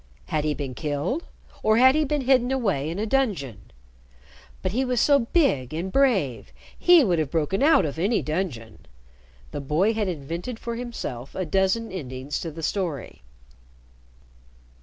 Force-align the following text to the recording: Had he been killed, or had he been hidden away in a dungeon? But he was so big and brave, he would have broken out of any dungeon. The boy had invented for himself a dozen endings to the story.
Had 0.29 0.45
he 0.45 0.55
been 0.55 0.73
killed, 0.73 1.25
or 1.61 1.77
had 1.77 1.93
he 1.93 2.03
been 2.05 2.21
hidden 2.21 2.49
away 2.49 2.89
in 2.89 2.97
a 2.97 3.05
dungeon? 3.05 3.69
But 4.63 4.71
he 4.71 4.83
was 4.83 4.99
so 4.99 5.19
big 5.31 5.75
and 5.75 5.91
brave, 5.91 6.51
he 6.75 7.03
would 7.03 7.19
have 7.19 7.29
broken 7.29 7.61
out 7.61 7.85
of 7.85 7.99
any 7.99 8.23
dungeon. 8.23 8.87
The 9.51 9.61
boy 9.61 9.93
had 9.93 10.07
invented 10.07 10.57
for 10.57 10.75
himself 10.75 11.35
a 11.35 11.45
dozen 11.45 11.91
endings 11.91 12.39
to 12.39 12.49
the 12.49 12.63
story. 12.63 13.21